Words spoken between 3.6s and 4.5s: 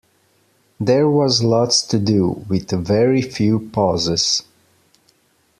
pauses.